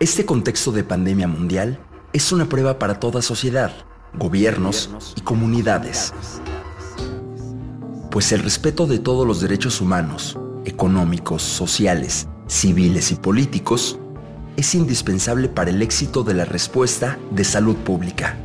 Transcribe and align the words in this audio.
Este 0.00 0.24
contexto 0.24 0.70
de 0.70 0.84
pandemia 0.84 1.26
mundial 1.26 1.80
es 2.12 2.30
una 2.30 2.48
prueba 2.48 2.78
para 2.78 3.00
toda 3.00 3.20
sociedad, 3.20 3.72
gobiernos 4.14 4.90
y 5.16 5.22
comunidades. 5.22 6.14
Pues 8.08 8.30
el 8.30 8.38
respeto 8.38 8.86
de 8.86 9.00
todos 9.00 9.26
los 9.26 9.40
derechos 9.40 9.80
humanos, 9.80 10.38
económicos, 10.64 11.42
sociales, 11.42 12.28
civiles 12.46 13.10
y 13.10 13.16
políticos 13.16 13.98
es 14.56 14.72
indispensable 14.76 15.48
para 15.48 15.70
el 15.70 15.82
éxito 15.82 16.22
de 16.22 16.34
la 16.34 16.44
respuesta 16.44 17.18
de 17.32 17.42
salud 17.42 17.74
pública. 17.74 18.36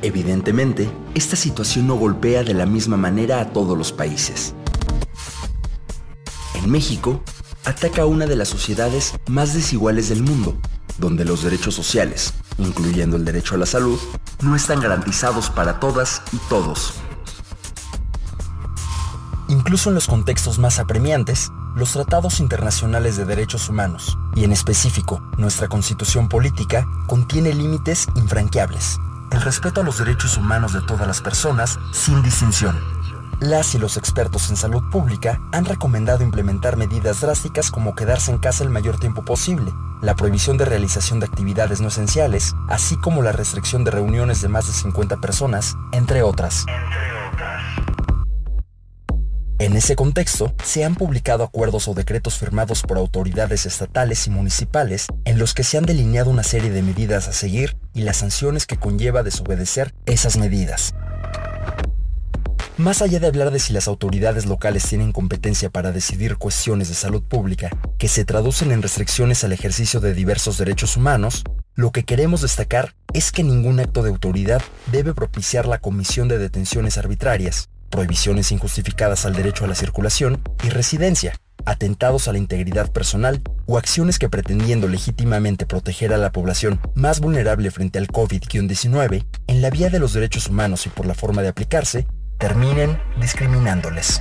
Evidentemente, 0.00 0.90
esta 1.14 1.36
situación 1.36 1.86
no 1.86 1.96
golpea 1.96 2.44
de 2.44 2.54
la 2.54 2.64
misma 2.64 2.96
manera 2.96 3.42
a 3.42 3.52
todos 3.52 3.76
los 3.76 3.92
países. 3.92 4.54
En 6.54 6.70
México, 6.70 7.22
ataca 7.64 8.06
una 8.06 8.26
de 8.26 8.36
las 8.36 8.48
sociedades 8.48 9.14
más 9.28 9.54
desiguales 9.54 10.08
del 10.08 10.22
mundo, 10.22 10.56
donde 10.98 11.24
los 11.24 11.42
derechos 11.42 11.74
sociales, 11.74 12.34
incluyendo 12.58 13.16
el 13.16 13.24
derecho 13.24 13.54
a 13.54 13.58
la 13.58 13.66
salud, 13.66 13.98
no 14.42 14.56
están 14.56 14.80
garantizados 14.80 15.50
para 15.50 15.80
todas 15.80 16.22
y 16.32 16.36
todos. 16.48 16.94
Incluso 19.48 19.90
en 19.90 19.94
los 19.94 20.06
contextos 20.06 20.58
más 20.58 20.78
apremiantes, 20.78 21.50
los 21.76 21.92
tratados 21.92 22.40
internacionales 22.40 23.16
de 23.16 23.24
derechos 23.24 23.68
humanos, 23.68 24.18
y 24.34 24.44
en 24.44 24.52
específico 24.52 25.22
nuestra 25.38 25.68
constitución 25.68 26.28
política, 26.28 26.86
contiene 27.06 27.54
límites 27.54 28.06
infranqueables. 28.14 28.98
El 29.30 29.40
respeto 29.40 29.80
a 29.80 29.84
los 29.84 29.98
derechos 29.98 30.36
humanos 30.36 30.72
de 30.72 30.82
todas 30.82 31.06
las 31.06 31.20
personas 31.22 31.78
sin 31.92 32.22
distinción 32.22 32.91
las 33.42 33.74
y 33.74 33.78
los 33.78 33.96
expertos 33.96 34.50
en 34.50 34.56
salud 34.56 34.82
pública 34.90 35.40
han 35.50 35.64
recomendado 35.64 36.22
implementar 36.22 36.76
medidas 36.76 37.20
drásticas 37.20 37.72
como 37.72 37.96
quedarse 37.96 38.30
en 38.30 38.38
casa 38.38 38.62
el 38.62 38.70
mayor 38.70 39.00
tiempo 39.00 39.24
posible, 39.24 39.72
la 40.00 40.14
prohibición 40.14 40.58
de 40.58 40.64
realización 40.64 41.18
de 41.18 41.26
actividades 41.26 41.80
no 41.80 41.88
esenciales, 41.88 42.54
así 42.68 42.96
como 42.96 43.20
la 43.20 43.32
restricción 43.32 43.82
de 43.82 43.90
reuniones 43.90 44.42
de 44.42 44.48
más 44.48 44.68
de 44.68 44.72
50 44.72 45.16
personas, 45.16 45.74
entre 45.90 46.22
otras. 46.22 46.64
En 49.58 49.76
ese 49.76 49.96
contexto, 49.96 50.54
se 50.62 50.84
han 50.84 50.94
publicado 50.94 51.42
acuerdos 51.42 51.88
o 51.88 51.94
decretos 51.94 52.38
firmados 52.38 52.82
por 52.82 52.96
autoridades 52.96 53.66
estatales 53.66 54.26
y 54.28 54.30
municipales 54.30 55.06
en 55.24 55.38
los 55.38 55.52
que 55.52 55.64
se 55.64 55.78
han 55.78 55.84
delineado 55.84 56.30
una 56.30 56.44
serie 56.44 56.70
de 56.70 56.82
medidas 56.82 57.26
a 57.26 57.32
seguir 57.32 57.76
y 57.92 58.02
las 58.02 58.18
sanciones 58.18 58.66
que 58.66 58.76
conlleva 58.76 59.24
desobedecer 59.24 59.94
esas 60.06 60.36
medidas. 60.36 60.94
Más 62.78 63.02
allá 63.02 63.20
de 63.20 63.26
hablar 63.26 63.50
de 63.50 63.58
si 63.58 63.74
las 63.74 63.86
autoridades 63.86 64.46
locales 64.46 64.88
tienen 64.88 65.12
competencia 65.12 65.68
para 65.68 65.92
decidir 65.92 66.38
cuestiones 66.38 66.88
de 66.88 66.94
salud 66.94 67.22
pública 67.22 67.68
que 67.98 68.08
se 68.08 68.24
traducen 68.24 68.72
en 68.72 68.80
restricciones 68.80 69.44
al 69.44 69.52
ejercicio 69.52 70.00
de 70.00 70.14
diversos 70.14 70.56
derechos 70.56 70.96
humanos, 70.96 71.44
lo 71.74 71.92
que 71.92 72.04
queremos 72.04 72.40
destacar 72.40 72.94
es 73.12 73.30
que 73.30 73.44
ningún 73.44 73.78
acto 73.78 74.02
de 74.02 74.08
autoridad 74.08 74.62
debe 74.90 75.12
propiciar 75.12 75.66
la 75.66 75.80
comisión 75.80 76.28
de 76.28 76.38
detenciones 76.38 76.96
arbitrarias, 76.96 77.68
prohibiciones 77.90 78.50
injustificadas 78.52 79.26
al 79.26 79.34
derecho 79.34 79.66
a 79.66 79.68
la 79.68 79.74
circulación 79.74 80.40
y 80.64 80.70
residencia, 80.70 81.34
atentados 81.66 82.26
a 82.26 82.32
la 82.32 82.38
integridad 82.38 82.90
personal 82.90 83.42
o 83.66 83.76
acciones 83.76 84.18
que 84.18 84.30
pretendiendo 84.30 84.88
legítimamente 84.88 85.66
proteger 85.66 86.14
a 86.14 86.18
la 86.18 86.32
población 86.32 86.80
más 86.94 87.20
vulnerable 87.20 87.70
frente 87.70 87.98
al 87.98 88.08
COVID-19 88.08 89.26
en 89.46 89.62
la 89.62 89.68
vía 89.68 89.90
de 89.90 89.98
los 89.98 90.14
derechos 90.14 90.48
humanos 90.48 90.86
y 90.86 90.88
por 90.88 91.04
la 91.04 91.14
forma 91.14 91.42
de 91.42 91.48
aplicarse, 91.48 92.06
terminen 92.42 93.00
discriminándoles. 93.20 94.20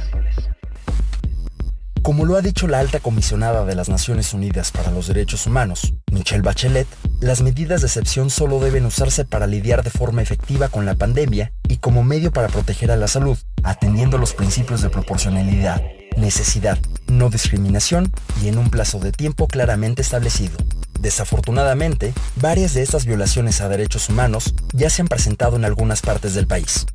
Como 2.04 2.24
lo 2.24 2.36
ha 2.38 2.42
dicho 2.42 2.68
la 2.68 2.78
alta 2.78 3.00
comisionada 3.00 3.66
de 3.66 3.74
las 3.74 3.90
Naciones 3.90 4.36
Unidas 4.36 4.70
para 4.70 4.92
los 4.92 5.08
Derechos 5.08 5.48
Humanos, 5.48 5.96
Michelle 6.12 6.44
Bachelet, 6.44 6.86
las 7.20 7.42
medidas 7.42 7.82
de 7.82 7.88
excepción 7.88 8.30
solo 8.30 8.60
deben 8.60 8.86
usarse 8.86 9.26
para 9.26 9.48
lidiar 9.48 9.82
de 9.82 9.90
forma 9.90 10.22
efectiva 10.22 10.68
con 10.68 10.86
la 10.86 10.94
pandemia 10.94 11.52
y 11.68 11.78
como 11.78 12.04
medio 12.04 12.32
para 12.32 12.48
proteger 12.48 12.92
a 12.92 12.96
la 12.96 13.08
salud, 13.08 13.40
atendiendo 13.64 14.20
los 14.20 14.36
principios 14.36 14.84
de 14.84 14.92
proporcionalidad, 14.92 15.82
necesidad, 16.16 16.78
no 17.08 17.32
discriminación 17.32 18.12
y 18.44 18.50
en 18.50 18.60
un 18.60 18.70
plazo 18.70 19.00
de 19.00 19.14
tiempo 19.14 19.48
claramente 19.48 20.04
establecido. 20.04 20.58
Desafortunadamente, 21.00 22.14
varias 22.36 22.76
de 22.76 22.84
estas 22.84 23.08
violaciones 23.08 23.62
a 23.62 23.68
derechos 23.68 24.10
humanos 24.10 24.54
ya 24.74 24.92
se 24.92 25.02
han 25.02 25.08
presentado 25.08 25.56
en 25.56 25.66
algunas 25.66 26.02
partes 26.02 26.36
del 26.36 26.46
país, 26.46 26.86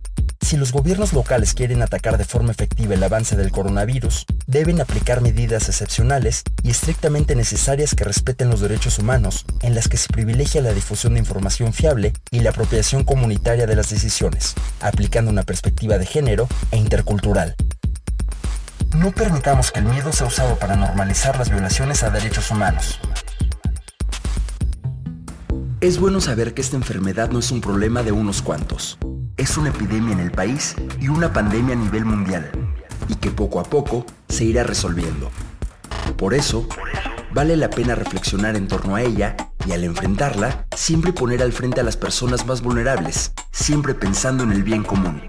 si 0.47 0.57
los 0.57 0.71
gobiernos 0.71 1.13
locales 1.13 1.55
quieren 1.55 1.83
atacar 1.83 2.19
de 2.19 2.25
forma 2.25 2.53
efectiva 2.53 2.95
el 2.95 3.03
avance 3.03 3.35
del 3.35 3.51
coronavirus, 3.51 4.27
deben 4.47 4.81
aplicar 4.81 5.21
medidas 5.21 5.69
excepcionales 5.69 6.45
y 6.63 6.71
estrictamente 6.71 7.35
necesarias 7.35 7.97
que 7.97 8.05
respeten 8.05 8.49
los 8.49 8.61
derechos 8.61 9.01
humanos, 9.01 9.45
en 9.63 9.75
las 9.75 9.89
que 9.89 9.97
se 9.97 10.07
privilegia 10.07 10.63
la 10.63 10.73
difusión 10.73 11.15
de 11.15 11.19
información 11.19 11.73
fiable 11.73 12.13
y 12.31 12.41
la 12.41 12.51
apropiación 12.51 13.03
comunitaria 13.03 13.67
de 13.67 13.75
las 13.75 13.91
decisiones, 13.91 14.55
aplicando 14.81 15.33
una 15.33 15.43
perspectiva 15.43 15.99
de 15.99 16.07
género 16.07 16.47
e 16.71 16.77
intercultural. 16.77 17.57
No 18.95 19.11
permitamos 19.11 19.73
que 19.73 19.81
el 19.81 19.87
miedo 19.87 20.13
sea 20.13 20.29
usado 20.29 20.61
para 20.61 20.77
normalizar 20.77 21.37
las 21.41 21.51
violaciones 21.51 22.05
a 22.05 22.11
derechos 22.11 22.53
humanos. 22.53 23.01
Es 25.81 25.99
bueno 25.99 26.21
saber 26.21 26.55
que 26.55 26.63
esta 26.63 26.77
enfermedad 26.77 27.31
no 27.31 27.41
es 27.41 27.51
un 27.51 27.61
problema 27.61 28.05
de 28.05 28.13
unos 28.13 28.43
cuantos 28.43 28.97
es 29.47 29.57
una 29.57 29.69
epidemia 29.69 30.13
en 30.13 30.19
el 30.19 30.33
país 30.33 30.75
y 31.01 31.07
una 31.07 31.33
pandemia 31.33 31.77
a 31.77 31.79
nivel 31.79 32.05
mundial, 32.05 32.51
y 33.07 33.15
que 33.15 33.31
poco 33.31 33.61
a 33.61 33.63
poco 33.63 34.05
se 34.29 34.45
irá 34.45 34.65
resolviendo. 34.65 35.31
Por 36.17 36.35
eso, 36.35 36.69
vale 37.33 37.57
la 37.57 37.71
pena 37.71 37.95
reflexionar 37.95 38.57
en 38.57 38.67
torno 38.67 38.97
a 38.97 39.03
ella 39.03 39.37
y 39.65 39.71
al 39.71 39.85
enfrentarla, 39.85 40.67
siempre 40.75 41.13
poner 41.13 41.45
al 41.45 41.53
frente 41.53 41.81
a 41.81 41.85
las 41.85 41.97
personas 41.97 42.45
más 42.45 42.61
vulnerables, 42.61 43.35
siempre 43.53 43.95
pensando 43.95 44.43
en 44.43 44.51
el 44.51 44.65
bien 44.65 44.83
común. 44.83 45.23